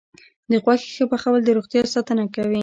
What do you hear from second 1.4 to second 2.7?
د روغتیا ساتنه کوي.